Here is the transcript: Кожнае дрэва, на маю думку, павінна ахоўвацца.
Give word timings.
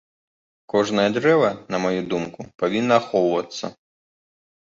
Кожнае 0.73 1.05
дрэва, 1.17 1.51
на 1.75 1.81
маю 1.83 2.01
думку, 2.13 2.47
павінна 2.63 2.95
ахоўвацца. 3.01 3.65